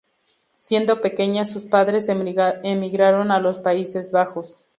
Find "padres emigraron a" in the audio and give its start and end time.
1.67-3.39